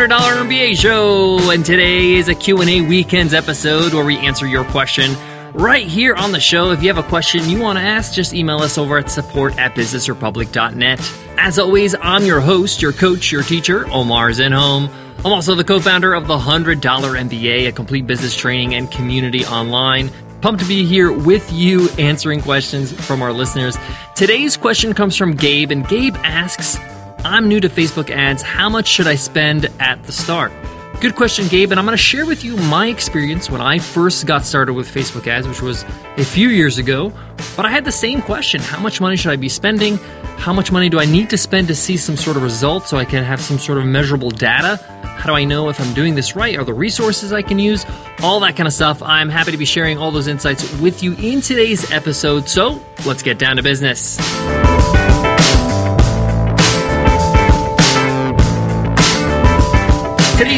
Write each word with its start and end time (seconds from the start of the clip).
$100 0.00 0.48
MBA 0.48 0.78
show, 0.78 1.50
and 1.50 1.62
today 1.62 2.14
is 2.14 2.28
a 2.28 2.34
Q&A 2.34 2.80
weekends 2.80 3.34
episode 3.34 3.92
where 3.92 4.02
we 4.04 4.16
answer 4.16 4.46
your 4.46 4.64
question 4.64 5.14
right 5.52 5.86
here 5.86 6.14
on 6.14 6.32
the 6.32 6.40
show. 6.40 6.70
If 6.70 6.80
you 6.82 6.88
have 6.88 6.96
a 6.96 7.06
question 7.06 7.46
you 7.50 7.60
want 7.60 7.78
to 7.78 7.84
ask, 7.84 8.14
just 8.14 8.32
email 8.32 8.60
us 8.60 8.78
over 8.78 8.96
at 8.96 9.10
support 9.10 9.58
at 9.58 9.74
businessrepublic.net. 9.74 11.12
As 11.36 11.58
always, 11.58 11.94
I'm 12.00 12.24
your 12.24 12.40
host, 12.40 12.80
your 12.80 12.94
coach, 12.94 13.30
your 13.30 13.42
teacher, 13.42 13.86
Omar 13.92 14.30
Zenhom. 14.30 14.88
I'm 15.18 15.32
also 15.34 15.54
the 15.54 15.64
co-founder 15.64 16.14
of 16.14 16.28
the 16.28 16.38
$100 16.38 16.80
MBA, 16.80 17.68
a 17.68 17.72
complete 17.72 18.06
business 18.06 18.34
training 18.34 18.74
and 18.74 18.90
community 18.90 19.44
online. 19.44 20.10
Pumped 20.40 20.62
to 20.62 20.66
be 20.66 20.86
here 20.86 21.12
with 21.12 21.52
you 21.52 21.90
answering 21.98 22.40
questions 22.40 22.90
from 23.06 23.20
our 23.20 23.34
listeners. 23.34 23.76
Today's 24.16 24.56
question 24.56 24.94
comes 24.94 25.14
from 25.14 25.32
Gabe, 25.32 25.70
and 25.70 25.86
Gabe 25.86 26.16
asks, 26.24 26.78
I'm 27.24 27.48
new 27.48 27.60
to 27.60 27.68
Facebook 27.68 28.10
ads. 28.10 28.42
How 28.42 28.68
much 28.68 28.86
should 28.86 29.06
I 29.06 29.14
spend 29.14 29.66
at 29.78 30.02
the 30.04 30.12
start? 30.12 30.52
Good 31.00 31.16
question, 31.16 31.48
Gabe, 31.48 31.70
and 31.70 31.78
I'm 31.78 31.86
going 31.86 31.96
to 31.96 32.02
share 32.02 32.26
with 32.26 32.44
you 32.44 32.56
my 32.56 32.88
experience 32.88 33.50
when 33.50 33.60
I 33.60 33.78
first 33.78 34.26
got 34.26 34.44
started 34.44 34.74
with 34.74 34.86
Facebook 34.86 35.26
ads, 35.26 35.48
which 35.48 35.62
was 35.62 35.82
a 36.18 36.24
few 36.24 36.48
years 36.48 36.76
ago. 36.76 37.12
But 37.56 37.64
I 37.64 37.70
had 37.70 37.84
the 37.84 37.92
same 37.92 38.20
question 38.20 38.60
How 38.60 38.80
much 38.80 39.00
money 39.00 39.16
should 39.16 39.32
I 39.32 39.36
be 39.36 39.48
spending? 39.48 39.96
How 40.36 40.52
much 40.52 40.72
money 40.72 40.88
do 40.88 40.98
I 40.98 41.06
need 41.06 41.30
to 41.30 41.38
spend 41.38 41.68
to 41.68 41.74
see 41.74 41.96
some 41.96 42.16
sort 42.16 42.36
of 42.36 42.42
result 42.42 42.86
so 42.86 42.96
I 42.98 43.04
can 43.04 43.24
have 43.24 43.40
some 43.40 43.58
sort 43.58 43.78
of 43.78 43.86
measurable 43.86 44.30
data? 44.30 44.76
How 45.02 45.26
do 45.26 45.34
I 45.34 45.44
know 45.44 45.68
if 45.68 45.80
I'm 45.80 45.92
doing 45.94 46.14
this 46.14 46.34
right? 46.36 46.56
Are 46.58 46.64
the 46.64 46.74
resources 46.74 47.32
I 47.32 47.42
can 47.42 47.58
use? 47.58 47.84
All 48.22 48.40
that 48.40 48.56
kind 48.56 48.66
of 48.66 48.72
stuff. 48.72 49.02
I'm 49.02 49.28
happy 49.28 49.52
to 49.52 49.58
be 49.58 49.66
sharing 49.66 49.98
all 49.98 50.10
those 50.10 50.28
insights 50.28 50.70
with 50.80 51.02
you 51.02 51.14
in 51.14 51.40
today's 51.40 51.90
episode. 51.90 52.48
So 52.48 52.82
let's 53.06 53.22
get 53.22 53.38
down 53.38 53.56
to 53.56 53.62
business. 53.62 54.18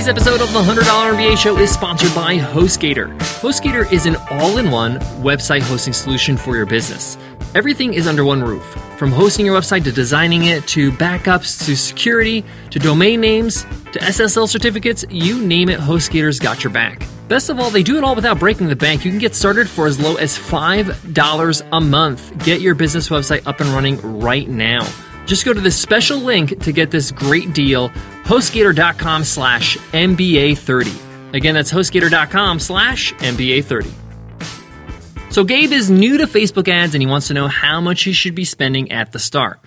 Today's 0.02 0.20
episode 0.20 0.40
of 0.40 0.52
the 0.52 0.60
$100 0.60 0.82
MBA 1.14 1.38
Show 1.38 1.58
is 1.58 1.70
sponsored 1.70 2.12
by 2.12 2.36
HostGator. 2.36 3.16
HostGator 3.38 3.92
is 3.92 4.04
an 4.04 4.16
all 4.30 4.58
in 4.58 4.72
one 4.72 4.98
website 5.22 5.62
hosting 5.62 5.92
solution 5.92 6.36
for 6.36 6.56
your 6.56 6.66
business. 6.66 7.16
Everything 7.54 7.94
is 7.94 8.08
under 8.08 8.24
one 8.24 8.42
roof 8.42 8.64
from 8.96 9.12
hosting 9.12 9.46
your 9.46 9.56
website 9.56 9.84
to 9.84 9.92
designing 9.92 10.46
it 10.46 10.66
to 10.66 10.90
backups 10.90 11.64
to 11.66 11.76
security 11.76 12.44
to 12.70 12.80
domain 12.80 13.20
names 13.20 13.62
to 13.92 14.00
SSL 14.00 14.48
certificates 14.48 15.04
you 15.08 15.40
name 15.40 15.68
it, 15.68 15.78
HostGator's 15.78 16.40
got 16.40 16.64
your 16.64 16.72
back. 16.72 17.06
Best 17.28 17.48
of 17.48 17.60
all, 17.60 17.70
they 17.70 17.84
do 17.84 17.96
it 17.96 18.02
all 18.02 18.16
without 18.16 18.40
breaking 18.40 18.66
the 18.66 18.74
bank. 18.74 19.04
You 19.04 19.12
can 19.12 19.20
get 19.20 19.36
started 19.36 19.68
for 19.68 19.86
as 19.86 20.00
low 20.00 20.16
as 20.16 20.36
$5 20.36 21.68
a 21.70 21.80
month. 21.80 22.44
Get 22.44 22.60
your 22.60 22.74
business 22.74 23.08
website 23.08 23.46
up 23.46 23.60
and 23.60 23.68
running 23.68 24.18
right 24.18 24.48
now. 24.48 24.84
Just 25.26 25.44
go 25.44 25.52
to 25.52 25.60
this 25.60 25.80
special 25.80 26.18
link 26.18 26.58
to 26.62 26.72
get 26.72 26.90
this 26.90 27.12
great 27.12 27.52
deal, 27.52 27.92
hostgator.com 28.24 29.24
slash 29.24 29.76
MBA30. 29.76 31.34
Again, 31.34 31.54
that's 31.54 31.72
hostgator.com 31.72 32.58
slash 32.60 33.12
MBA30. 33.14 33.90
So 35.32 35.44
Gabe 35.44 35.72
is 35.72 35.90
new 35.90 36.18
to 36.18 36.26
Facebook 36.26 36.68
ads 36.68 36.94
and 36.94 37.00
he 37.02 37.06
wants 37.06 37.28
to 37.28 37.34
know 37.34 37.48
how 37.48 37.80
much 37.80 38.02
he 38.02 38.12
should 38.12 38.34
be 38.34 38.44
spending 38.44 38.92
at 38.92 39.12
the 39.12 39.18
start. 39.18 39.60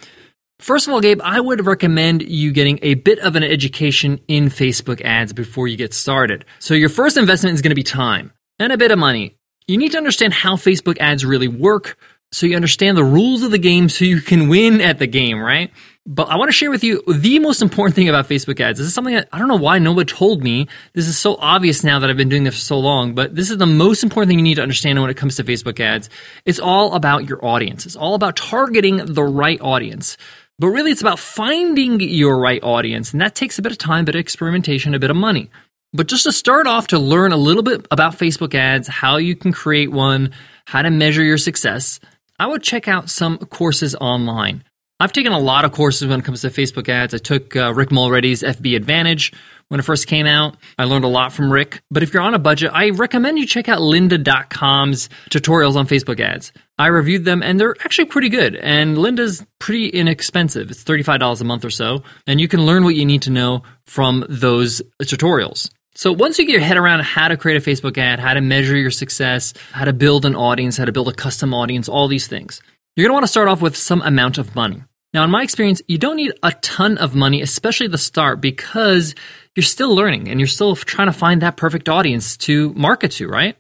First 0.59 0.87
of 0.87 0.93
all, 0.93 1.01
Gabe, 1.01 1.19
I 1.23 1.39
would 1.39 1.65
recommend 1.65 2.21
you 2.21 2.51
getting 2.53 2.79
a 2.81 2.93
bit 2.93 3.19
of 3.19 3.35
an 3.35 3.43
education 3.43 4.19
in 4.27 4.45
Facebook 4.45 5.01
ads 5.01 5.33
before 5.33 5.67
you 5.67 5.75
get 5.75 5.93
started. 5.93 6.45
So 6.59 6.75
your 6.75 6.89
first 6.89 7.17
investment 7.17 7.55
is 7.55 7.61
going 7.61 7.71
to 7.71 7.75
be 7.75 7.83
time 7.83 8.31
and 8.59 8.71
a 8.71 8.77
bit 8.77 8.91
of 8.91 8.99
money. 8.99 9.35
You 9.67 9.77
need 9.77 9.91
to 9.93 9.97
understand 9.97 10.33
how 10.33 10.55
Facebook 10.55 10.97
ads 10.99 11.25
really 11.25 11.47
work, 11.47 11.97
so 12.31 12.45
you 12.45 12.55
understand 12.55 12.95
the 12.95 13.03
rules 13.03 13.41
of 13.41 13.49
the 13.51 13.57
game 13.57 13.89
so 13.89 14.05
you 14.05 14.21
can 14.21 14.47
win 14.47 14.79
at 14.81 14.99
the 14.99 15.07
game, 15.07 15.39
right? 15.39 15.71
But 16.07 16.29
I 16.29 16.35
want 16.35 16.49
to 16.49 16.53
share 16.53 16.69
with 16.69 16.83
you 16.83 17.01
the 17.07 17.39
most 17.39 17.63
important 17.63 17.95
thing 17.95 18.07
about 18.07 18.29
Facebook 18.29 18.59
ads. 18.59 18.77
This 18.77 18.87
is 18.87 18.93
something 18.93 19.15
that 19.15 19.27
I 19.31 19.39
don't 19.39 19.47
know 19.47 19.55
why 19.55 19.79
nobody 19.79 20.11
told 20.11 20.43
me. 20.43 20.67
This 20.93 21.07
is 21.07 21.17
so 21.17 21.35
obvious 21.39 21.83
now 21.83 21.97
that 21.97 22.11
I've 22.11 22.17
been 22.17 22.29
doing 22.29 22.43
this 22.43 22.53
for 22.53 22.61
so 22.61 22.79
long, 22.79 23.15
but 23.15 23.35
this 23.35 23.49
is 23.49 23.57
the 23.57 23.65
most 23.65 24.03
important 24.03 24.29
thing 24.29 24.37
you 24.37 24.43
need 24.43 24.55
to 24.55 24.61
understand 24.61 25.01
when 25.01 25.09
it 25.09 25.17
comes 25.17 25.35
to 25.37 25.43
Facebook 25.43 25.79
ads. 25.79 26.11
It's 26.45 26.59
all 26.59 26.93
about 26.93 27.27
your 27.27 27.43
audience. 27.43 27.87
It's 27.87 27.95
all 27.95 28.13
about 28.13 28.35
targeting 28.35 28.97
the 28.97 29.23
right 29.23 29.59
audience. 29.61 30.15
But 30.59 30.67
really, 30.67 30.91
it's 30.91 31.01
about 31.01 31.17
finding 31.17 31.99
your 31.99 32.37
right 32.37 32.63
audience, 32.63 33.11
and 33.11 33.19
that 33.19 33.33
takes 33.33 33.57
a 33.57 33.63
bit 33.63 33.71
of 33.71 33.79
time, 33.79 34.01
a 34.01 34.05
bit 34.05 34.15
of 34.15 34.19
experimentation, 34.19 34.93
a 34.93 34.99
bit 34.99 35.09
of 35.09 35.17
money. 35.17 35.49
But 35.91 36.07
just 36.07 36.23
to 36.23 36.31
start 36.31 36.67
off 36.67 36.87
to 36.87 36.99
learn 36.99 37.31
a 37.31 37.37
little 37.37 37.63
bit 37.63 37.87
about 37.89 38.17
Facebook 38.17 38.53
ads, 38.53 38.87
how 38.87 39.17
you 39.17 39.35
can 39.35 39.51
create 39.51 39.91
one, 39.91 40.31
how 40.65 40.83
to 40.83 40.91
measure 40.91 41.23
your 41.23 41.39
success, 41.39 41.99
I 42.37 42.45
would 42.45 42.61
check 42.61 42.87
out 42.87 43.09
some 43.09 43.39
courses 43.39 43.95
online. 43.95 44.63
I've 44.97 45.11
taken 45.11 45.33
a 45.33 45.39
lot 45.39 45.65
of 45.65 45.73
courses 45.73 46.07
when 46.07 46.19
it 46.19 46.25
comes 46.25 46.41
to 46.41 46.47
Facebook 46.47 46.87
ads. 46.87 47.13
I 47.13 47.17
took 47.17 47.53
uh, 47.53 47.73
Rick 47.73 47.91
Mulready's 47.91 48.43
FB 48.43 48.77
Advantage 48.77 49.33
when 49.67 49.77
it 49.77 49.83
first 49.83 50.07
came 50.07 50.25
out. 50.25 50.55
I 50.79 50.85
learned 50.85 51.03
a 51.03 51.09
lot 51.09 51.33
from 51.33 51.51
Rick. 51.51 51.81
But 51.91 52.01
if 52.01 52.13
you're 52.13 52.23
on 52.23 52.33
a 52.33 52.39
budget, 52.39 52.71
I 52.73 52.91
recommend 52.91 53.37
you 53.37 53.45
check 53.45 53.67
out 53.67 53.79
lynda.com's 53.79 55.09
tutorials 55.29 55.75
on 55.75 55.85
Facebook 55.85 56.21
ads. 56.21 56.53
I 56.79 56.87
reviewed 56.87 57.25
them 57.25 57.43
and 57.43 57.59
they're 57.59 57.75
actually 57.81 58.05
pretty 58.05 58.29
good. 58.29 58.55
And 58.55 58.95
Lynda's 58.95 59.45
pretty 59.59 59.89
inexpensive. 59.89 60.71
It's 60.71 60.85
$35 60.85 61.41
a 61.41 61.43
month 61.43 61.65
or 61.65 61.69
so. 61.69 62.03
And 62.25 62.39
you 62.39 62.47
can 62.47 62.65
learn 62.65 62.85
what 62.85 62.95
you 62.95 63.05
need 63.05 63.23
to 63.23 63.31
know 63.31 63.63
from 63.85 64.23
those 64.29 64.81
tutorials. 65.01 65.69
So 65.97 66.13
once 66.13 66.39
you 66.39 66.45
get 66.45 66.53
your 66.53 66.61
head 66.61 66.77
around 66.77 67.03
how 67.03 67.29
to 67.29 67.37
create 67.37 67.55
a 67.55 67.69
Facebook 67.69 67.97
ad, 67.97 68.19
how 68.19 68.33
to 68.33 68.41
measure 68.41 68.77
your 68.77 68.91
success, 68.91 69.53
how 69.71 69.85
to 69.85 69.93
build 69.93 70.25
an 70.25 70.35
audience, 70.35 70.77
how 70.77 70.85
to 70.85 70.91
build 70.91 71.07
a 71.09 71.13
custom 71.13 71.53
audience, 71.53 71.87
all 71.87 72.09
these 72.09 72.27
things, 72.27 72.61
you're 72.95 73.03
going 73.03 73.11
to 73.11 73.13
want 73.15 73.23
to 73.23 73.31
start 73.31 73.47
off 73.47 73.61
with 73.61 73.75
some 73.75 74.01
amount 74.01 74.37
of 74.37 74.55
money. 74.55 74.83
Now, 75.13 75.23
in 75.23 75.29
my 75.29 75.43
experience, 75.43 75.81
you 75.87 75.97
don't 75.97 76.17
need 76.17 76.33
a 76.43 76.51
ton 76.51 76.97
of 76.97 77.15
money, 77.15 77.41
especially 77.41 77.87
the 77.87 77.97
start, 77.97 78.41
because 78.41 79.15
you're 79.55 79.63
still 79.63 79.95
learning 79.95 80.27
and 80.27 80.39
you're 80.39 80.47
still 80.47 80.75
trying 80.75 81.07
to 81.07 81.13
find 81.13 81.41
that 81.41 81.55
perfect 81.55 81.87
audience 81.87 82.35
to 82.37 82.73
market 82.73 83.11
to, 83.11 83.27
right? 83.27 83.57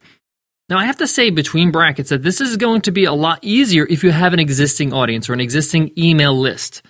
Now, 0.67 0.77
I 0.77 0.85
have 0.85 0.97
to 0.97 1.07
say 1.07 1.29
between 1.29 1.71
brackets 1.71 2.09
that 2.09 2.23
this 2.23 2.41
is 2.41 2.57
going 2.57 2.81
to 2.81 2.91
be 2.91 3.05
a 3.05 3.13
lot 3.13 3.39
easier 3.41 3.85
if 3.89 4.03
you 4.03 4.11
have 4.11 4.33
an 4.33 4.39
existing 4.39 4.93
audience 4.93 5.29
or 5.29 5.33
an 5.33 5.39
existing 5.39 5.91
email 5.97 6.37
list. 6.37 6.81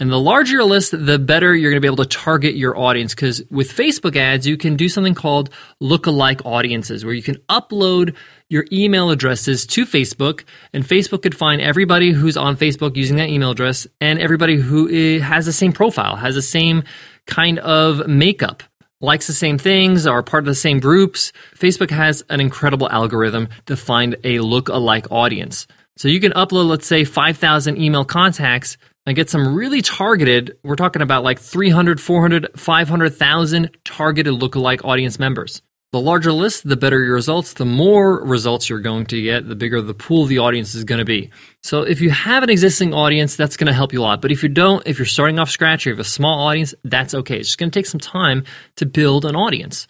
And 0.00 0.12
the 0.12 0.20
larger 0.20 0.52
your 0.52 0.64
list, 0.64 0.92
the 0.92 1.18
better 1.18 1.56
you're 1.56 1.72
going 1.72 1.80
to 1.80 1.84
be 1.84 1.92
able 1.92 2.04
to 2.04 2.06
target 2.06 2.54
your 2.54 2.78
audience. 2.78 3.16
Because 3.16 3.42
with 3.50 3.72
Facebook 3.72 4.14
ads, 4.14 4.46
you 4.46 4.56
can 4.56 4.76
do 4.76 4.88
something 4.88 5.14
called 5.14 5.50
lookalike 5.82 6.40
audiences, 6.44 7.04
where 7.04 7.14
you 7.14 7.22
can 7.22 7.34
upload 7.48 8.14
your 8.48 8.64
email 8.72 9.10
addresses 9.10 9.66
to 9.66 9.84
Facebook, 9.84 10.44
and 10.72 10.84
Facebook 10.84 11.22
could 11.22 11.36
find 11.36 11.60
everybody 11.60 12.12
who's 12.12 12.36
on 12.36 12.56
Facebook 12.56 12.96
using 12.96 13.16
that 13.16 13.28
email 13.28 13.50
address 13.50 13.86
and 14.00 14.18
everybody 14.18 14.56
who 14.56 14.88
eh, 14.88 15.18
has 15.18 15.46
the 15.46 15.52
same 15.52 15.72
profile, 15.72 16.16
has 16.16 16.34
the 16.34 16.42
same 16.42 16.84
kind 17.26 17.58
of 17.58 18.06
makeup, 18.06 18.62
likes 19.00 19.26
the 19.26 19.32
same 19.32 19.58
things, 19.58 20.06
are 20.06 20.22
part 20.22 20.44
of 20.44 20.46
the 20.46 20.54
same 20.54 20.80
groups. 20.80 21.32
Facebook 21.54 21.90
has 21.90 22.22
an 22.30 22.40
incredible 22.40 22.88
algorithm 22.88 23.48
to 23.66 23.76
find 23.76 24.16
a 24.24 24.38
look-alike 24.38 25.10
audience. 25.10 25.66
So 25.96 26.08
you 26.08 26.20
can 26.20 26.32
upload, 26.32 26.68
let's 26.68 26.86
say, 26.86 27.04
5,000 27.04 27.76
email 27.76 28.04
contacts 28.04 28.78
and 29.08 29.16
get 29.16 29.30
some 29.30 29.54
really 29.54 29.80
targeted, 29.80 30.58
we're 30.62 30.76
talking 30.76 31.00
about 31.00 31.24
like 31.24 31.38
300, 31.38 31.98
400, 31.98 32.48
500,000 32.54 33.70
targeted 33.82 34.34
lookalike 34.34 34.84
audience 34.84 35.18
members. 35.18 35.62
The 35.92 36.00
larger 36.00 36.30
list, 36.30 36.68
the 36.68 36.76
better 36.76 37.02
your 37.02 37.14
results, 37.14 37.54
the 37.54 37.64
more 37.64 38.22
results 38.22 38.68
you're 38.68 38.80
going 38.80 39.06
to 39.06 39.22
get, 39.22 39.48
the 39.48 39.54
bigger 39.54 39.80
the 39.80 39.94
pool 39.94 40.26
the 40.26 40.40
audience 40.40 40.74
is 40.74 40.84
going 40.84 40.98
to 40.98 41.06
be. 41.06 41.30
So 41.62 41.84
if 41.84 42.02
you 42.02 42.10
have 42.10 42.42
an 42.42 42.50
existing 42.50 42.92
audience, 42.92 43.34
that's 43.34 43.56
going 43.56 43.68
to 43.68 43.72
help 43.72 43.94
you 43.94 44.02
a 44.02 44.04
lot. 44.04 44.20
But 44.20 44.30
if 44.30 44.42
you 44.42 44.50
don't, 44.50 44.86
if 44.86 44.98
you're 44.98 45.06
starting 45.06 45.38
off 45.38 45.48
scratch 45.48 45.86
or 45.86 45.88
you 45.88 45.94
have 45.94 46.00
a 46.00 46.04
small 46.04 46.46
audience, 46.46 46.74
that's 46.84 47.14
okay. 47.14 47.38
It's 47.38 47.48
just 47.48 47.58
going 47.58 47.70
to 47.70 47.78
take 47.78 47.86
some 47.86 48.00
time 48.00 48.44
to 48.76 48.84
build 48.84 49.24
an 49.24 49.34
audience. 49.34 49.86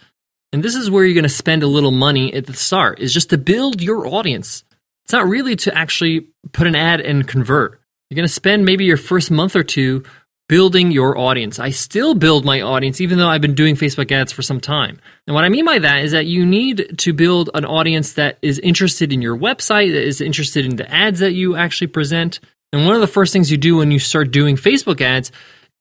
And 0.52 0.62
this 0.62 0.76
is 0.76 0.92
where 0.92 1.04
you're 1.04 1.14
going 1.14 1.24
to 1.24 1.28
spend 1.28 1.64
a 1.64 1.66
little 1.66 1.90
money 1.90 2.32
at 2.34 2.46
the 2.46 2.54
start, 2.54 3.00
is 3.00 3.12
just 3.12 3.30
to 3.30 3.36
build 3.36 3.82
your 3.82 4.06
audience. 4.06 4.62
It's 5.06 5.12
not 5.12 5.26
really 5.26 5.56
to 5.56 5.76
actually 5.76 6.28
put 6.52 6.68
an 6.68 6.76
ad 6.76 7.00
and 7.00 7.26
convert. 7.26 7.80
You're 8.10 8.16
going 8.16 8.28
to 8.28 8.32
spend 8.32 8.64
maybe 8.64 8.84
your 8.84 8.96
first 8.96 9.30
month 9.30 9.54
or 9.54 9.62
two 9.62 10.04
building 10.48 10.90
your 10.90 11.18
audience. 11.18 11.58
I 11.58 11.70
still 11.70 12.14
build 12.14 12.44
my 12.44 12.62
audience 12.62 13.02
even 13.02 13.18
though 13.18 13.28
I've 13.28 13.42
been 13.42 13.54
doing 13.54 13.76
Facebook 13.76 14.10
ads 14.10 14.32
for 14.32 14.40
some 14.40 14.60
time. 14.60 14.98
And 15.26 15.34
what 15.34 15.44
I 15.44 15.50
mean 15.50 15.66
by 15.66 15.78
that 15.80 16.04
is 16.04 16.12
that 16.12 16.24
you 16.24 16.46
need 16.46 16.98
to 17.00 17.12
build 17.12 17.50
an 17.52 17.66
audience 17.66 18.14
that 18.14 18.38
is 18.40 18.58
interested 18.58 19.12
in 19.12 19.20
your 19.20 19.36
website, 19.36 19.92
that 19.92 20.06
is 20.06 20.22
interested 20.22 20.64
in 20.64 20.76
the 20.76 20.90
ads 20.90 21.20
that 21.20 21.32
you 21.32 21.54
actually 21.54 21.88
present. 21.88 22.40
And 22.72 22.86
one 22.86 22.94
of 22.94 23.02
the 23.02 23.06
first 23.06 23.32
things 23.32 23.50
you 23.50 23.58
do 23.58 23.76
when 23.76 23.90
you 23.90 23.98
start 23.98 24.30
doing 24.30 24.56
Facebook 24.56 25.02
ads 25.02 25.30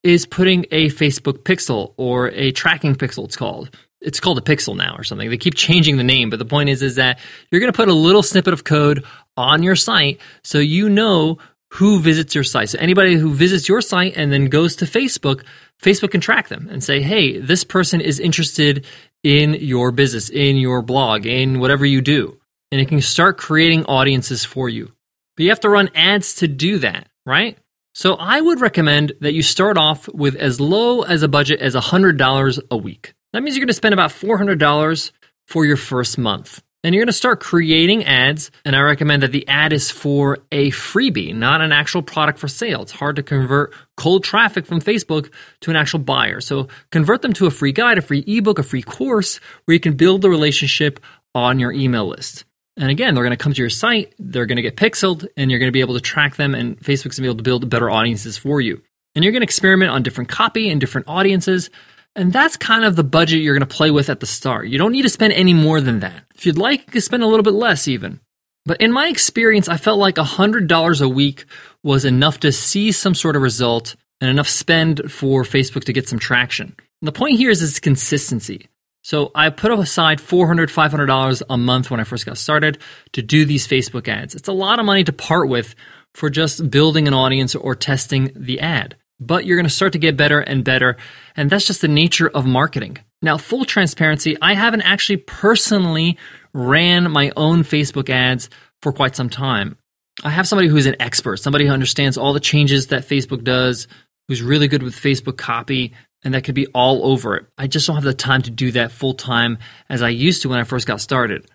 is 0.02 0.26
putting 0.26 0.66
a 0.70 0.90
Facebook 0.90 1.44
pixel 1.44 1.94
or 1.96 2.28
a 2.28 2.52
tracking 2.52 2.94
pixel, 2.94 3.24
it's 3.24 3.36
called. 3.36 3.74
It's 4.00 4.20
called 4.20 4.38
a 4.38 4.42
pixel 4.42 4.76
now 4.76 4.94
or 4.96 5.02
something. 5.02 5.28
They 5.28 5.38
keep 5.38 5.54
changing 5.54 5.96
the 5.96 6.04
name, 6.04 6.28
but 6.28 6.38
the 6.38 6.44
point 6.44 6.68
is 6.68 6.82
is 6.82 6.96
that 6.96 7.18
you're 7.50 7.60
going 7.60 7.72
to 7.72 7.76
put 7.76 7.88
a 7.88 7.94
little 7.94 8.22
snippet 8.22 8.52
of 8.52 8.64
code 8.64 9.04
on 9.36 9.62
your 9.62 9.76
site 9.76 10.20
so 10.42 10.58
you 10.58 10.88
know 10.90 11.38
who 11.72 12.00
visits 12.00 12.34
your 12.34 12.44
site. 12.44 12.70
So 12.70 12.78
anybody 12.78 13.16
who 13.16 13.32
visits 13.32 13.68
your 13.68 13.80
site 13.80 14.14
and 14.16 14.32
then 14.32 14.46
goes 14.46 14.76
to 14.76 14.84
Facebook, 14.84 15.44
Facebook 15.82 16.10
can 16.12 16.20
track 16.20 16.48
them 16.48 16.68
and 16.70 16.82
say, 16.82 17.00
hey, 17.00 17.38
this 17.38 17.64
person 17.64 18.00
is 18.00 18.18
interested 18.18 18.86
in 19.22 19.54
your 19.54 19.92
business, 19.92 20.30
in 20.30 20.56
your 20.56 20.82
blog, 20.82 21.26
in 21.26 21.60
whatever 21.60 21.84
you 21.84 22.00
do. 22.00 22.38
And 22.70 22.80
it 22.80 22.88
can 22.88 23.00
start 23.00 23.38
creating 23.38 23.84
audiences 23.84 24.44
for 24.44 24.68
you. 24.68 24.92
But 25.36 25.44
you 25.44 25.50
have 25.50 25.60
to 25.60 25.68
run 25.68 25.90
ads 25.94 26.36
to 26.36 26.48
do 26.48 26.78
that, 26.78 27.08
right? 27.24 27.58
So 27.94 28.14
I 28.14 28.40
would 28.40 28.60
recommend 28.60 29.12
that 29.20 29.34
you 29.34 29.42
start 29.42 29.76
off 29.76 30.08
with 30.08 30.36
as 30.36 30.60
low 30.60 31.02
as 31.02 31.22
a 31.22 31.28
budget 31.28 31.60
as 31.60 31.74
$100 31.74 32.60
a 32.70 32.76
week. 32.76 33.14
That 33.32 33.42
means 33.42 33.56
you're 33.56 33.62
going 33.62 33.68
to 33.68 33.74
spend 33.74 33.92
about 33.92 34.10
$400 34.10 35.12
for 35.46 35.64
your 35.64 35.76
first 35.76 36.18
month. 36.18 36.62
And 36.84 36.94
you're 36.94 37.02
going 37.02 37.08
to 37.08 37.12
start 37.12 37.40
creating 37.40 38.04
ads. 38.04 38.50
And 38.64 38.76
I 38.76 38.80
recommend 38.80 39.22
that 39.22 39.32
the 39.32 39.46
ad 39.48 39.72
is 39.72 39.90
for 39.90 40.38
a 40.52 40.70
freebie, 40.70 41.34
not 41.34 41.60
an 41.60 41.72
actual 41.72 42.02
product 42.02 42.38
for 42.38 42.46
sale. 42.46 42.82
It's 42.82 42.92
hard 42.92 43.16
to 43.16 43.22
convert 43.22 43.74
cold 43.96 44.22
traffic 44.22 44.64
from 44.64 44.80
Facebook 44.80 45.32
to 45.62 45.70
an 45.70 45.76
actual 45.76 45.98
buyer. 45.98 46.40
So 46.40 46.68
convert 46.92 47.22
them 47.22 47.32
to 47.34 47.46
a 47.46 47.50
free 47.50 47.72
guide, 47.72 47.98
a 47.98 48.02
free 48.02 48.24
ebook, 48.26 48.58
a 48.58 48.62
free 48.62 48.82
course 48.82 49.40
where 49.64 49.74
you 49.74 49.80
can 49.80 49.96
build 49.96 50.22
the 50.22 50.30
relationship 50.30 51.00
on 51.34 51.58
your 51.58 51.72
email 51.72 52.06
list. 52.06 52.44
And 52.76 52.90
again, 52.90 53.14
they're 53.14 53.24
going 53.24 53.36
to 53.36 53.42
come 53.42 53.52
to 53.52 53.60
your 53.60 53.70
site, 53.70 54.14
they're 54.20 54.46
going 54.46 54.56
to 54.56 54.62
get 54.62 54.76
pixeled, 54.76 55.26
and 55.36 55.50
you're 55.50 55.58
going 55.58 55.68
to 55.68 55.72
be 55.72 55.80
able 55.80 55.94
to 55.94 56.00
track 56.00 56.36
them, 56.36 56.54
and 56.54 56.78
Facebook's 56.78 57.02
going 57.02 57.10
to 57.16 57.22
be 57.22 57.26
able 57.26 57.36
to 57.38 57.42
build 57.42 57.68
better 57.68 57.90
audiences 57.90 58.38
for 58.38 58.60
you. 58.60 58.80
And 59.16 59.24
you're 59.24 59.32
going 59.32 59.40
to 59.40 59.46
experiment 59.46 59.90
on 59.90 60.04
different 60.04 60.30
copy 60.30 60.70
and 60.70 60.80
different 60.80 61.08
audiences. 61.08 61.70
And 62.18 62.32
that's 62.32 62.56
kind 62.56 62.84
of 62.84 62.96
the 62.96 63.04
budget 63.04 63.42
you're 63.42 63.54
going 63.54 63.68
to 63.68 63.76
play 63.76 63.92
with 63.92 64.10
at 64.10 64.18
the 64.18 64.26
start. 64.26 64.66
You 64.66 64.76
don't 64.76 64.90
need 64.90 65.02
to 65.02 65.08
spend 65.08 65.34
any 65.34 65.54
more 65.54 65.80
than 65.80 66.00
that. 66.00 66.24
If 66.34 66.46
you'd 66.46 66.58
like, 66.58 66.80
you 66.80 66.92
can 66.92 67.00
spend 67.00 67.22
a 67.22 67.28
little 67.28 67.44
bit 67.44 67.54
less 67.54 67.86
even. 67.86 68.18
But 68.66 68.80
in 68.80 68.90
my 68.90 69.06
experience, 69.06 69.68
I 69.68 69.76
felt 69.76 70.00
like 70.00 70.16
$100 70.16 71.00
a 71.00 71.08
week 71.08 71.44
was 71.84 72.04
enough 72.04 72.40
to 72.40 72.50
see 72.50 72.90
some 72.90 73.14
sort 73.14 73.36
of 73.36 73.42
result 73.42 73.94
and 74.20 74.28
enough 74.28 74.48
spend 74.48 75.12
for 75.12 75.44
Facebook 75.44 75.84
to 75.84 75.92
get 75.92 76.08
some 76.08 76.18
traction. 76.18 76.74
And 77.00 77.06
the 77.06 77.12
point 77.12 77.38
here 77.38 77.50
is 77.50 77.62
its 77.62 77.78
consistency. 77.78 78.66
So 79.04 79.30
I 79.36 79.50
put 79.50 79.70
aside 79.70 80.18
$400, 80.18 80.66
$500 80.66 81.42
a 81.48 81.56
month 81.56 81.88
when 81.88 82.00
I 82.00 82.04
first 82.04 82.26
got 82.26 82.36
started 82.36 82.78
to 83.12 83.22
do 83.22 83.44
these 83.44 83.68
Facebook 83.68 84.08
ads. 84.08 84.34
It's 84.34 84.48
a 84.48 84.52
lot 84.52 84.80
of 84.80 84.86
money 84.86 85.04
to 85.04 85.12
part 85.12 85.48
with 85.48 85.76
for 86.16 86.30
just 86.30 86.68
building 86.68 87.06
an 87.06 87.14
audience 87.14 87.54
or 87.54 87.76
testing 87.76 88.32
the 88.34 88.58
ad. 88.58 88.96
But 89.20 89.44
you're 89.44 89.56
going 89.56 89.66
to 89.66 89.70
start 89.70 89.92
to 89.92 89.98
get 89.98 90.16
better 90.16 90.40
and 90.40 90.64
better. 90.64 90.96
And 91.36 91.50
that's 91.50 91.66
just 91.66 91.80
the 91.80 91.88
nature 91.88 92.28
of 92.28 92.46
marketing. 92.46 92.98
Now, 93.20 93.36
full 93.36 93.64
transparency, 93.64 94.36
I 94.40 94.54
haven't 94.54 94.82
actually 94.82 95.16
personally 95.18 96.18
ran 96.52 97.10
my 97.10 97.32
own 97.36 97.62
Facebook 97.62 98.10
ads 98.10 98.48
for 98.80 98.92
quite 98.92 99.16
some 99.16 99.28
time. 99.28 99.76
I 100.22 100.30
have 100.30 100.48
somebody 100.48 100.68
who's 100.68 100.86
an 100.86 100.96
expert, 101.00 101.38
somebody 101.38 101.66
who 101.66 101.72
understands 101.72 102.16
all 102.16 102.32
the 102.32 102.40
changes 102.40 102.88
that 102.88 103.06
Facebook 103.06 103.44
does, 103.44 103.88
who's 104.28 104.42
really 104.42 104.68
good 104.68 104.82
with 104.82 104.94
Facebook 104.94 105.36
copy, 105.36 105.94
and 106.24 106.34
that 106.34 106.44
could 106.44 106.54
be 106.54 106.66
all 106.68 107.10
over 107.12 107.36
it. 107.36 107.46
I 107.56 107.66
just 107.66 107.86
don't 107.86 107.96
have 107.96 108.04
the 108.04 108.14
time 108.14 108.42
to 108.42 108.50
do 108.50 108.72
that 108.72 108.92
full 108.92 109.14
time 109.14 109.58
as 109.88 110.02
I 110.02 110.08
used 110.08 110.42
to 110.42 110.48
when 110.48 110.58
I 110.58 110.64
first 110.64 110.86
got 110.86 111.00
started. 111.00 111.48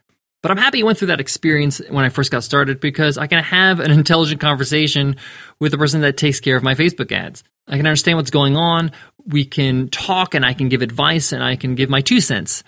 But 0.44 0.52
I'm 0.52 0.58
happy 0.58 0.82
I 0.82 0.86
went 0.86 0.98
through 0.98 1.08
that 1.08 1.22
experience 1.22 1.82
when 1.90 2.04
I 2.04 2.10
first 2.10 2.30
got 2.30 2.44
started 2.44 2.82
because 2.82 3.18
I 3.18 3.28
can 3.28 3.42
have 3.42 3.80
an 3.80 3.92
intelligent 4.00 4.42
conversation 4.42 5.16
with 5.60 5.72
the 5.72 5.78
person 5.78 6.02
that 6.02 6.18
takes 6.18 6.42
care 6.42 6.58
of 6.58 6.64
my 6.64 6.76
Facebook 6.76 7.12
ads. 7.12 7.44
I 7.68 7.78
can 7.78 7.88
understand 7.88 8.18
what's 8.18 8.30
going 8.30 8.58
on. 8.58 8.92
We 9.26 9.46
can 9.46 9.88
talk 9.88 10.36
and 10.36 10.46
I 10.46 10.54
can 10.54 10.68
give 10.68 10.82
advice 10.82 11.32
and 11.32 11.42
I 11.42 11.56
can 11.56 11.76
give 11.76 11.90
my 11.90 12.02
two 12.02 12.20
cents. 12.20 12.64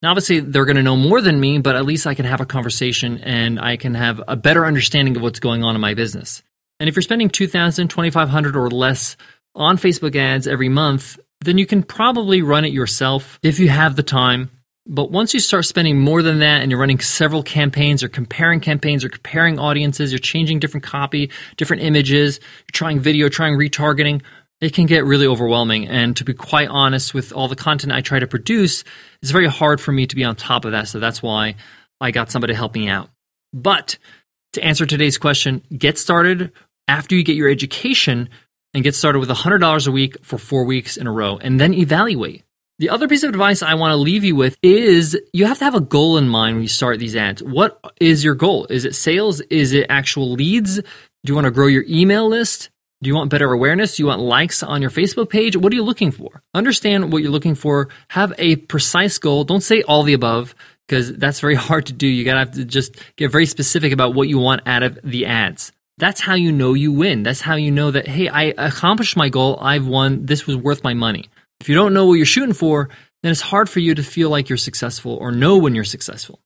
Now, 0.00 0.10
obviously, 0.10 0.40
they're 0.40 0.64
going 0.64 0.76
to 0.76 0.82
know 0.82 0.96
more 0.96 1.20
than 1.20 1.38
me, 1.38 1.58
but 1.58 1.76
at 1.76 1.84
least 1.84 2.06
I 2.06 2.14
can 2.14 2.24
have 2.24 2.40
a 2.40 2.46
conversation 2.46 3.18
and 3.18 3.60
I 3.60 3.76
can 3.76 3.94
have 3.94 4.22
a 4.26 4.36
better 4.36 4.64
understanding 4.64 5.14
of 5.16 5.22
what's 5.22 5.40
going 5.40 5.64
on 5.64 5.74
in 5.74 5.80
my 5.80 5.92
business. 5.92 6.42
And 6.80 6.88
if 6.88 6.96
you're 6.96 7.02
spending 7.02 7.28
2000 7.28 7.88
2500 7.88 8.56
or 8.56 8.70
less 8.70 9.16
on 9.54 9.76
Facebook 9.76 10.16
ads 10.16 10.46
every 10.46 10.68
month, 10.70 11.18
then 11.40 11.58
you 11.58 11.66
can 11.66 11.82
probably 11.82 12.40
run 12.40 12.64
it 12.64 12.72
yourself 12.72 13.38
if 13.42 13.58
you 13.58 13.68
have 13.68 13.96
the 13.96 14.02
time. 14.02 14.50
But 14.90 15.10
once 15.10 15.34
you 15.34 15.40
start 15.40 15.66
spending 15.66 16.00
more 16.00 16.22
than 16.22 16.38
that 16.38 16.62
and 16.62 16.70
you're 16.70 16.80
running 16.80 17.00
several 17.00 17.42
campaigns 17.42 18.02
or 18.02 18.08
comparing 18.08 18.60
campaigns 18.60 19.04
or 19.04 19.10
comparing 19.10 19.58
audiences, 19.58 20.10
you're 20.10 20.18
changing 20.18 20.60
different 20.60 20.84
copy, 20.84 21.30
different 21.58 21.82
images, 21.82 22.40
you're 22.40 22.72
trying 22.72 22.98
video, 22.98 23.28
trying 23.28 23.58
retargeting, 23.58 24.22
it 24.62 24.72
can 24.72 24.86
get 24.86 25.04
really 25.04 25.26
overwhelming. 25.26 25.86
And 25.86 26.16
to 26.16 26.24
be 26.24 26.32
quite 26.32 26.68
honest, 26.68 27.12
with 27.12 27.34
all 27.34 27.48
the 27.48 27.54
content 27.54 27.92
I 27.92 28.00
try 28.00 28.18
to 28.18 28.26
produce, 28.26 28.82
it's 29.20 29.30
very 29.30 29.46
hard 29.46 29.78
for 29.78 29.92
me 29.92 30.06
to 30.06 30.16
be 30.16 30.24
on 30.24 30.36
top 30.36 30.64
of 30.64 30.72
that. 30.72 30.88
So 30.88 30.98
that's 30.98 31.22
why 31.22 31.56
I 32.00 32.10
got 32.10 32.30
somebody 32.30 32.54
to 32.54 32.56
help 32.56 32.74
me 32.74 32.88
out. 32.88 33.10
But 33.52 33.98
to 34.54 34.64
answer 34.64 34.86
today's 34.86 35.18
question, 35.18 35.62
get 35.76 35.98
started 35.98 36.50
after 36.88 37.14
you 37.14 37.22
get 37.24 37.36
your 37.36 37.50
education 37.50 38.30
and 38.72 38.82
get 38.82 38.94
started 38.94 39.18
with 39.18 39.28
$100 39.28 39.86
a 39.86 39.90
week 39.90 40.16
for 40.24 40.38
four 40.38 40.64
weeks 40.64 40.96
in 40.96 41.06
a 41.06 41.12
row 41.12 41.36
and 41.36 41.60
then 41.60 41.74
evaluate. 41.74 42.42
The 42.80 42.90
other 42.90 43.08
piece 43.08 43.24
of 43.24 43.30
advice 43.30 43.60
I 43.60 43.74
want 43.74 43.90
to 43.90 43.96
leave 43.96 44.22
you 44.22 44.36
with 44.36 44.56
is 44.62 45.18
you 45.32 45.46
have 45.46 45.58
to 45.58 45.64
have 45.64 45.74
a 45.74 45.80
goal 45.80 46.16
in 46.16 46.28
mind 46.28 46.54
when 46.54 46.62
you 46.62 46.68
start 46.68 47.00
these 47.00 47.16
ads. 47.16 47.42
What 47.42 47.80
is 48.00 48.22
your 48.22 48.36
goal? 48.36 48.66
Is 48.70 48.84
it 48.84 48.94
sales? 48.94 49.40
Is 49.40 49.72
it 49.72 49.86
actual 49.88 50.30
leads? 50.30 50.76
Do 50.76 50.82
you 51.24 51.34
want 51.34 51.46
to 51.46 51.50
grow 51.50 51.66
your 51.66 51.84
email 51.88 52.28
list? 52.28 52.70
Do 53.02 53.08
you 53.08 53.16
want 53.16 53.30
better 53.30 53.52
awareness? 53.52 53.96
Do 53.96 54.04
you 54.04 54.06
want 54.06 54.20
likes 54.20 54.62
on 54.62 54.80
your 54.80 54.92
Facebook 54.92 55.28
page? 55.28 55.56
What 55.56 55.72
are 55.72 55.76
you 55.76 55.82
looking 55.82 56.12
for? 56.12 56.40
Understand 56.54 57.12
what 57.12 57.20
you're 57.20 57.32
looking 57.32 57.56
for. 57.56 57.88
Have 58.10 58.32
a 58.38 58.54
precise 58.54 59.18
goal. 59.18 59.42
Don't 59.42 59.60
say 59.60 59.82
all 59.82 60.04
the 60.04 60.12
above 60.12 60.54
because 60.86 61.12
that's 61.16 61.40
very 61.40 61.54
hard 61.66 61.86
to 61.86 61.92
do. 61.92 62.06
You 62.06 62.24
got 62.24 62.34
to 62.34 62.38
have 62.38 62.52
to 62.52 62.64
just 62.64 62.94
get 63.16 63.32
very 63.32 63.46
specific 63.46 63.92
about 63.92 64.14
what 64.14 64.28
you 64.28 64.38
want 64.38 64.62
out 64.68 64.84
of 64.84 65.00
the 65.02 65.26
ads 65.26 65.72
that's 65.98 66.20
how 66.20 66.34
you 66.34 66.52
know 66.52 66.74
you 66.74 66.92
win. 66.92 67.24
That's 67.24 67.40
how 67.40 67.56
you 67.56 67.72
know 67.72 67.90
that, 67.90 68.06
hey, 68.06 68.28
I 68.28 68.54
accomplished 68.56 69.16
my 69.16 69.28
goal. 69.28 69.58
I've 69.60 69.86
won. 69.86 70.26
This 70.26 70.46
was 70.46 70.56
worth 70.56 70.84
my 70.84 70.94
money. 70.94 71.28
If 71.60 71.68
you 71.68 71.74
don't 71.74 71.94
know 71.94 72.06
what 72.06 72.14
you're 72.14 72.26
shooting 72.26 72.54
for, 72.54 72.88
then 73.22 73.32
it's 73.32 73.40
hard 73.40 73.68
for 73.68 73.80
you 73.80 73.94
to 73.94 74.02
feel 74.02 74.30
like 74.30 74.48
you're 74.48 74.58
successful 74.58 75.14
or 75.14 75.32
know 75.32 75.58
when 75.58 75.74
you're 75.74 75.84
successful. 75.84 76.40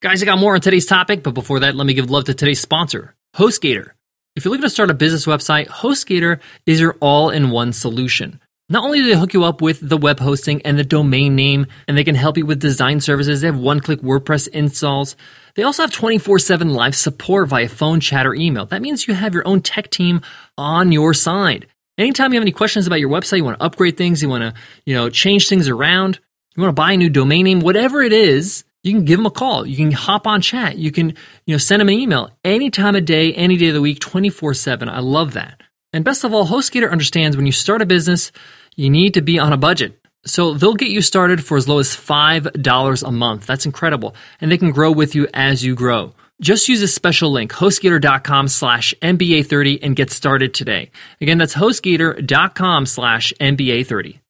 Guys, 0.00 0.22
I 0.22 0.26
got 0.26 0.38
more 0.38 0.54
on 0.54 0.60
today's 0.60 0.86
topic, 0.86 1.22
but 1.22 1.34
before 1.34 1.60
that, 1.60 1.74
let 1.74 1.86
me 1.86 1.94
give 1.94 2.10
love 2.10 2.24
to 2.24 2.34
today's 2.34 2.60
sponsor, 2.60 3.14
HostGator. 3.36 3.90
If 4.36 4.44
you're 4.44 4.52
looking 4.52 4.62
to 4.62 4.70
start 4.70 4.90
a 4.90 4.94
business 4.94 5.26
website, 5.26 5.66
HostGator 5.66 6.40
is 6.66 6.80
your 6.80 6.96
all 7.00 7.30
in 7.30 7.50
one 7.50 7.72
solution. 7.72 8.40
Not 8.70 8.84
only 8.84 9.00
do 9.00 9.08
they 9.08 9.18
hook 9.18 9.32
you 9.34 9.44
up 9.44 9.60
with 9.60 9.86
the 9.86 9.96
web 9.96 10.20
hosting 10.20 10.62
and 10.62 10.78
the 10.78 10.84
domain 10.84 11.34
name, 11.34 11.66
and 11.86 11.96
they 11.96 12.04
can 12.04 12.14
help 12.14 12.36
you 12.36 12.46
with 12.46 12.60
design 12.60 13.00
services, 13.00 13.40
they 13.40 13.48
have 13.48 13.58
one 13.58 13.80
click 13.80 14.00
WordPress 14.00 14.46
installs. 14.48 15.16
They 15.56 15.62
also 15.62 15.82
have 15.82 15.92
24 15.92 16.38
7 16.38 16.68
live 16.68 16.94
support 16.94 17.48
via 17.48 17.68
phone, 17.68 18.00
chat, 18.00 18.26
or 18.26 18.34
email. 18.34 18.66
That 18.66 18.82
means 18.82 19.08
you 19.08 19.14
have 19.14 19.34
your 19.34 19.48
own 19.48 19.62
tech 19.62 19.90
team 19.90 20.20
on 20.56 20.92
your 20.92 21.14
side. 21.14 21.66
Anytime 21.98 22.32
you 22.32 22.38
have 22.38 22.44
any 22.44 22.52
questions 22.52 22.86
about 22.86 23.00
your 23.00 23.10
website, 23.10 23.38
you 23.38 23.44
want 23.44 23.58
to 23.58 23.64
upgrade 23.64 23.96
things, 23.96 24.22
you 24.22 24.28
want 24.28 24.42
to, 24.42 24.54
you 24.86 24.94
know, 24.94 25.10
change 25.10 25.48
things 25.48 25.68
around, 25.68 26.20
you 26.56 26.62
want 26.62 26.70
to 26.70 26.80
buy 26.80 26.92
a 26.92 26.96
new 26.96 27.10
domain 27.10 27.44
name, 27.44 27.60
whatever 27.60 28.00
it 28.02 28.12
is, 28.12 28.64
you 28.84 28.92
can 28.92 29.04
give 29.04 29.18
them 29.18 29.26
a 29.26 29.30
call. 29.30 29.66
You 29.66 29.76
can 29.76 29.90
hop 29.90 30.26
on 30.26 30.40
chat. 30.40 30.78
You 30.78 30.92
can, 30.92 31.10
you 31.46 31.54
know, 31.54 31.58
send 31.58 31.80
them 31.80 31.88
an 31.88 31.94
email 31.94 32.30
any 32.44 32.70
time 32.70 32.94
of 32.94 33.04
day, 33.04 33.34
any 33.34 33.56
day 33.56 33.68
of 33.68 33.74
the 33.74 33.80
week, 33.80 33.98
24 33.98 34.54
7. 34.54 34.88
I 34.88 35.00
love 35.00 35.32
that. 35.34 35.60
And 35.92 36.04
best 36.04 36.24
of 36.24 36.32
all, 36.32 36.46
HostGator 36.46 36.90
understands 36.90 37.36
when 37.36 37.46
you 37.46 37.52
start 37.52 37.82
a 37.82 37.86
business, 37.86 38.30
you 38.76 38.90
need 38.90 39.14
to 39.14 39.22
be 39.22 39.38
on 39.38 39.52
a 39.52 39.56
budget. 39.56 39.98
So 40.24 40.54
they'll 40.54 40.74
get 40.74 40.90
you 40.90 41.00
started 41.00 41.44
for 41.44 41.56
as 41.56 41.68
low 41.68 41.78
as 41.78 41.96
$5 41.96 43.02
a 43.02 43.12
month. 43.12 43.46
That's 43.46 43.66
incredible. 43.66 44.14
And 44.40 44.50
they 44.50 44.58
can 44.58 44.70
grow 44.70 44.92
with 44.92 45.14
you 45.14 45.26
as 45.32 45.64
you 45.64 45.74
grow. 45.74 46.14
Just 46.40 46.68
use 46.68 46.82
a 46.82 46.88
special 46.88 47.32
link, 47.32 47.52
hostgator.com 47.52 48.46
slash 48.46 48.94
MBA30 49.02 49.80
and 49.82 49.96
get 49.96 50.12
started 50.12 50.54
today. 50.54 50.92
Again, 51.20 51.38
that's 51.38 51.54
hostgator.com 51.54 52.86
slash 52.86 53.32
MBA30. 53.40 54.20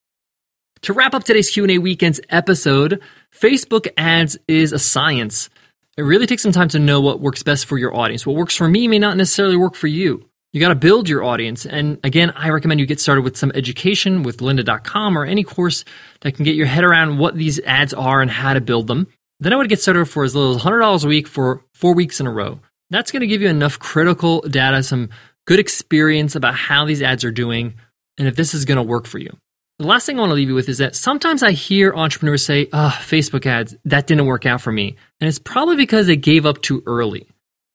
To 0.82 0.92
wrap 0.92 1.12
up 1.12 1.24
today's 1.24 1.50
Q&A 1.50 1.76
weekend's 1.76 2.20
episode, 2.30 3.02
Facebook 3.30 3.88
ads 3.98 4.38
is 4.48 4.72
a 4.72 4.78
science. 4.78 5.50
It 5.98 6.02
really 6.02 6.26
takes 6.26 6.42
some 6.42 6.52
time 6.52 6.68
to 6.68 6.78
know 6.78 7.00
what 7.00 7.20
works 7.20 7.42
best 7.42 7.66
for 7.66 7.76
your 7.76 7.94
audience. 7.94 8.24
What 8.24 8.36
works 8.36 8.56
for 8.56 8.68
me 8.68 8.88
may 8.88 8.98
not 8.98 9.16
necessarily 9.16 9.56
work 9.56 9.74
for 9.74 9.88
you. 9.88 10.28
You 10.52 10.60
got 10.60 10.68
to 10.68 10.76
build 10.76 11.10
your 11.10 11.24
audience. 11.24 11.66
And 11.66 11.98
again, 12.04 12.30
I 12.30 12.48
recommend 12.48 12.80
you 12.80 12.86
get 12.86 13.00
started 13.00 13.22
with 13.22 13.36
some 13.36 13.52
education 13.54 14.22
with 14.22 14.38
lynda.com 14.38 15.18
or 15.18 15.26
any 15.26 15.44
course 15.44 15.84
that 16.22 16.32
can 16.32 16.44
get 16.46 16.54
your 16.54 16.66
head 16.66 16.84
around 16.84 17.18
what 17.18 17.34
these 17.34 17.60
ads 17.60 17.92
are 17.92 18.22
and 18.22 18.30
how 18.30 18.54
to 18.54 18.60
build 18.62 18.86
them. 18.86 19.08
Then 19.40 19.52
I 19.52 19.56
would 19.56 19.68
get 19.68 19.80
started 19.80 20.06
for 20.06 20.24
as 20.24 20.34
little 20.34 20.56
as 20.56 20.62
$100 20.62 21.04
a 21.04 21.08
week 21.08 21.28
for 21.28 21.64
four 21.74 21.94
weeks 21.94 22.20
in 22.20 22.26
a 22.26 22.32
row. 22.32 22.60
That's 22.90 23.12
going 23.12 23.20
to 23.20 23.26
give 23.26 23.42
you 23.42 23.48
enough 23.48 23.78
critical 23.78 24.40
data, 24.40 24.82
some 24.82 25.10
good 25.46 25.58
experience 25.58 26.34
about 26.34 26.54
how 26.54 26.84
these 26.84 27.02
ads 27.02 27.24
are 27.24 27.30
doing, 27.30 27.74
and 28.18 28.26
if 28.26 28.36
this 28.36 28.54
is 28.54 28.64
going 28.64 28.76
to 28.76 28.82
work 28.82 29.06
for 29.06 29.18
you. 29.18 29.36
The 29.78 29.86
last 29.86 30.06
thing 30.06 30.16
I 30.16 30.20
want 30.20 30.30
to 30.30 30.34
leave 30.34 30.48
you 30.48 30.54
with 30.54 30.68
is 30.68 30.78
that 30.78 30.96
sometimes 30.96 31.42
I 31.42 31.52
hear 31.52 31.94
entrepreneurs 31.94 32.44
say, 32.44 32.68
oh, 32.72 32.98
Facebook 33.00 33.46
ads, 33.46 33.76
that 33.84 34.08
didn't 34.08 34.26
work 34.26 34.44
out 34.44 34.60
for 34.60 34.72
me. 34.72 34.96
And 35.20 35.28
it's 35.28 35.38
probably 35.38 35.76
because 35.76 36.08
they 36.08 36.16
gave 36.16 36.46
up 36.46 36.62
too 36.62 36.82
early 36.84 37.28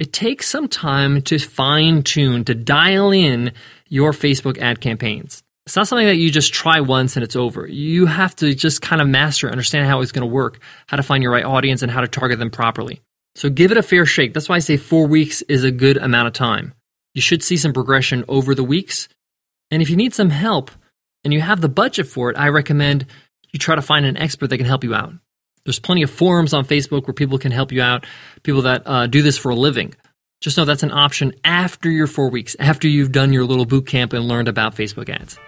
it 0.03 0.12
takes 0.12 0.50
some 0.50 0.67
time 0.67 1.22
to 1.24 1.39
fine 1.39 2.03
tune, 2.03 2.43
to 2.46 2.53
dial 2.53 3.12
in 3.12 3.53
your 3.88 4.12
Facebook 4.12 4.58
ad 4.58 4.82
campaigns. 4.82 5.43
It's 5.65 5.75
not 5.77 5.88
something 5.88 6.08
that 6.08 6.17
you 6.17 6.29
just 6.29 6.53
try 6.53 6.82
once 6.82 7.15
and 7.15 7.24
it's 7.24 7.38
over. 7.38 7.65
You 7.65 8.05
have 8.05 8.36
to 8.38 8.53
just 8.53 8.82
kind 8.82 9.01
of 9.01 9.08
master, 9.08 9.50
understand 9.50 9.88
how 9.88 10.01
it's 10.01 10.12
going 10.12 10.27
to 10.27 10.34
work, 10.34 10.60
how 10.88 10.98
to 10.98 11.03
find 11.03 11.24
your 11.24 11.32
right 11.32 11.46
audience, 11.46 11.82
and 11.82 11.91
how 11.91 12.01
to 12.01 12.08
target 12.08 12.38
them 12.38 12.51
properly. 12.51 13.01
So 13.36 13.50
give 13.50 13.72
it 13.72 13.77
a 13.77 13.84
fair 13.84 14.05
shake. 14.05 14.34
That's 14.34 14.50
why 14.50 14.58
I 14.58 14.60
say 14.60 14.77
four 14.77 15.08
weeks 15.08 15.41
is 15.43 15.63
a 15.63 15.72
good 15.72 15.98
amount 15.98 16.27
of 16.27 16.34
time. 16.34 16.74
You 17.13 17.22
should 17.22 17.43
see 17.43 17.58
some 17.58 17.74
progression 17.74 18.25
over 18.27 18.53
the 18.53 18.63
weeks. 18.63 19.08
And 19.72 19.82
if 19.82 19.89
you 19.89 19.96
need 19.96 20.13
some 20.13 20.29
help 20.29 20.70
and 21.24 21.34
you 21.34 21.39
have 21.39 21.62
the 21.62 21.70
budget 21.70 22.08
for 22.08 22.29
it, 22.29 22.38
I 22.38 22.50
recommend 22.50 23.05
you 23.51 23.60
try 23.60 23.75
to 23.75 23.82
find 23.82 24.05
an 24.05 24.17
expert 24.17 24.48
that 24.48 24.58
can 24.58 24.67
help 24.67 24.84
you 24.84 24.93
out. 24.93 25.13
There's 25.63 25.79
plenty 25.79 26.03
of 26.03 26.12
forums 26.12 26.53
on 26.53 26.65
Facebook 26.65 27.08
where 27.08 27.13
people 27.13 27.38
can 27.38 27.51
help 27.51 27.72
you 27.72 27.82
out, 27.82 28.05
people 28.43 28.63
that 28.63 28.84
uh, 28.86 29.08
do 29.08 29.22
this 29.22 29.38
for 29.38 29.50
a 29.50 29.55
living. 29.55 29.96
Just 30.43 30.57
know 30.57 30.65
that's 30.65 30.83
an 30.83 30.91
option 30.91 31.33
after 31.45 31.89
your 31.89 32.05
four 32.05 32.29
weeks, 32.29 32.53
after 32.59 32.85
you've 32.85 33.13
done 33.13 33.31
your 33.31 33.45
little 33.45 33.63
boot 33.63 33.88
camp 33.88 34.12
and 34.12 34.27
learned 34.27 34.50
about 34.50 34.75
Facebook 34.75 35.07
ads. 35.07 35.39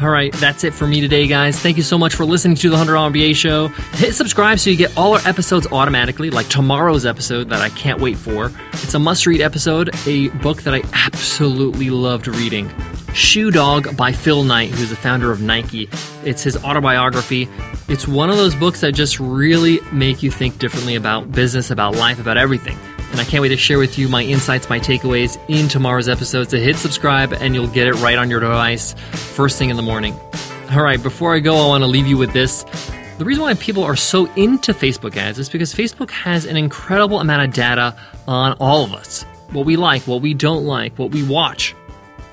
All 0.00 0.08
right, 0.08 0.32
that's 0.34 0.62
it 0.62 0.74
for 0.74 0.86
me 0.86 1.00
today, 1.00 1.26
guys. 1.26 1.58
Thank 1.58 1.76
you 1.76 1.82
so 1.82 1.98
much 1.98 2.14
for 2.14 2.24
listening 2.24 2.56
to 2.58 2.70
the 2.70 2.76
$100 2.76 3.10
MBA 3.10 3.34
show. 3.34 3.66
Hit 3.96 4.14
subscribe 4.14 4.60
so 4.60 4.70
you 4.70 4.76
get 4.76 4.96
all 4.96 5.14
our 5.14 5.26
episodes 5.26 5.66
automatically, 5.72 6.30
like 6.30 6.46
tomorrow's 6.46 7.04
episode 7.04 7.48
that 7.48 7.60
I 7.60 7.68
can't 7.70 8.00
wait 8.00 8.16
for. 8.16 8.52
It's 8.74 8.94
a 8.94 9.00
must 9.00 9.26
read 9.26 9.40
episode, 9.40 9.90
a 10.06 10.28
book 10.28 10.62
that 10.62 10.72
I 10.72 10.82
absolutely 10.92 11.90
loved 11.90 12.28
reading. 12.28 12.70
Shoe 13.12 13.50
Dog 13.50 13.96
by 13.96 14.12
Phil 14.12 14.44
Knight, 14.44 14.70
who's 14.70 14.90
the 14.90 14.96
founder 14.96 15.32
of 15.32 15.42
Nike. 15.42 15.88
It's 16.22 16.44
his 16.44 16.56
autobiography. 16.62 17.48
It's 17.88 18.06
one 18.06 18.30
of 18.30 18.36
those 18.36 18.54
books 18.54 18.82
that 18.82 18.92
just 18.92 19.18
really 19.18 19.80
make 19.90 20.22
you 20.22 20.30
think 20.30 20.60
differently 20.60 20.94
about 20.94 21.32
business, 21.32 21.72
about 21.72 21.96
life, 21.96 22.20
about 22.20 22.36
everything. 22.36 22.78
And 23.10 23.20
I 23.20 23.24
can't 23.24 23.40
wait 23.40 23.48
to 23.48 23.56
share 23.56 23.78
with 23.78 23.98
you 23.98 24.08
my 24.08 24.22
insights, 24.22 24.68
my 24.68 24.80
takeaways 24.80 25.38
in 25.48 25.68
tomorrow's 25.68 26.08
episode. 26.08 26.50
So 26.50 26.58
hit 26.58 26.76
subscribe 26.76 27.32
and 27.32 27.54
you'll 27.54 27.68
get 27.68 27.86
it 27.86 27.94
right 27.94 28.18
on 28.18 28.30
your 28.30 28.40
device 28.40 28.94
first 29.12 29.58
thing 29.58 29.70
in 29.70 29.76
the 29.76 29.82
morning. 29.82 30.18
All 30.72 30.82
right, 30.82 31.02
before 31.02 31.34
I 31.34 31.38
go, 31.38 31.56
I 31.56 31.68
want 31.68 31.82
to 31.82 31.86
leave 31.86 32.06
you 32.06 32.18
with 32.18 32.32
this. 32.32 32.64
The 33.18 33.24
reason 33.24 33.42
why 33.42 33.54
people 33.54 33.84
are 33.84 33.96
so 33.96 34.26
into 34.34 34.72
Facebook 34.74 35.16
ads 35.16 35.38
is 35.38 35.48
because 35.48 35.72
Facebook 35.72 36.10
has 36.10 36.44
an 36.44 36.56
incredible 36.56 37.20
amount 37.20 37.48
of 37.48 37.54
data 37.54 37.96
on 38.26 38.56
all 38.60 38.84
of 38.84 38.92
us 38.92 39.24
what 39.52 39.64
we 39.64 39.76
like, 39.76 40.02
what 40.02 40.20
we 40.20 40.34
don't 40.34 40.64
like, 40.64 40.98
what 40.98 41.12
we 41.12 41.22
watch, 41.22 41.74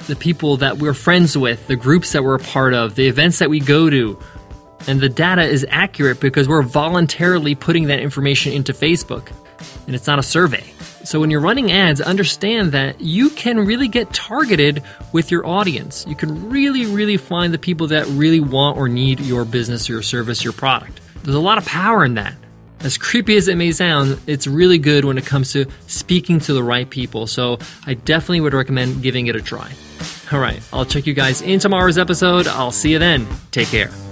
the 0.07 0.15
people 0.15 0.57
that 0.57 0.79
we're 0.79 0.95
friends 0.95 1.37
with, 1.37 1.67
the 1.67 1.75
groups 1.75 2.11
that 2.11 2.23
we're 2.23 2.35
a 2.35 2.39
part 2.39 2.73
of, 2.73 2.95
the 2.95 3.07
events 3.07 3.39
that 3.39 3.49
we 3.49 3.59
go 3.59 3.89
to. 3.89 4.19
And 4.87 4.99
the 4.99 5.09
data 5.09 5.43
is 5.43 5.65
accurate 5.69 6.19
because 6.19 6.49
we're 6.49 6.63
voluntarily 6.63 7.55
putting 7.55 7.85
that 7.85 7.99
information 7.99 8.51
into 8.51 8.73
Facebook 8.73 9.31
and 9.85 9.95
it's 9.95 10.07
not 10.07 10.19
a 10.19 10.23
survey. 10.23 10.63
So 11.03 11.19
when 11.19 11.29
you're 11.29 11.41
running 11.41 11.71
ads, 11.71 11.99
understand 11.99 12.71
that 12.71 13.01
you 13.01 13.29
can 13.29 13.59
really 13.65 13.87
get 13.87 14.13
targeted 14.13 14.81
with 15.11 15.31
your 15.31 15.45
audience. 15.45 16.05
You 16.07 16.15
can 16.15 16.49
really, 16.49 16.85
really 16.85 17.17
find 17.17 17.53
the 17.53 17.57
people 17.57 17.87
that 17.87 18.07
really 18.07 18.39
want 18.39 18.77
or 18.77 18.87
need 18.87 19.19
your 19.19 19.43
business, 19.43 19.89
your 19.89 20.01
service, 20.01 20.43
your 20.43 20.53
product. 20.53 21.01
There's 21.23 21.35
a 21.35 21.39
lot 21.39 21.57
of 21.57 21.65
power 21.65 22.05
in 22.05 22.13
that. 22.15 22.35
As 22.81 22.97
creepy 22.97 23.37
as 23.37 23.47
it 23.47 23.55
may 23.55 23.71
sound, 23.71 24.19
it's 24.27 24.45
really 24.45 24.77
good 24.77 25.05
when 25.05 25.17
it 25.17 25.25
comes 25.25 25.53
to 25.53 25.65
speaking 25.87 26.39
to 26.41 26.53
the 26.53 26.63
right 26.63 26.89
people. 26.89 27.27
So 27.27 27.59
I 27.85 27.93
definitely 27.93 28.41
would 28.41 28.53
recommend 28.53 29.01
giving 29.01 29.27
it 29.27 29.35
a 29.35 29.41
try. 29.41 29.71
All 30.31 30.39
right, 30.39 30.61
I'll 30.73 30.85
check 30.85 31.05
you 31.05 31.13
guys 31.13 31.41
in 31.41 31.59
tomorrow's 31.59 31.97
episode. 31.97 32.47
I'll 32.47 32.71
see 32.71 32.91
you 32.91 32.99
then. 32.99 33.27
Take 33.51 33.67
care. 33.67 34.02